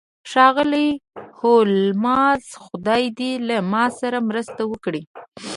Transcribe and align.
ښاغلی 0.31 0.87
هولمز 1.39 2.45
خدای 2.63 3.03
دې 3.19 3.31
له 3.47 3.57
ما 3.71 3.85
سره 3.99 4.17
مرسته 4.29 4.61
وکړي 4.71 5.01